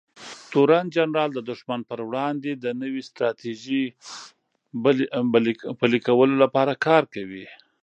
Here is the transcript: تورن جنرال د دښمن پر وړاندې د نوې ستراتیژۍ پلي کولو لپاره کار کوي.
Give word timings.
تورن 0.51 0.85
جنرال 0.95 1.29
د 1.33 1.39
دښمن 1.49 1.81
پر 1.89 1.99
وړاندې 2.09 2.51
د 2.53 2.65
نوې 2.81 3.01
ستراتیژۍ 3.09 3.85
پلي 5.81 5.99
کولو 6.07 6.35
لپاره 6.43 6.73
کار 6.87 7.03
کوي. 7.15 7.45